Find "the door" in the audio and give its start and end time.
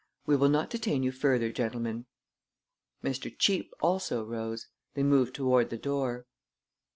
5.69-6.25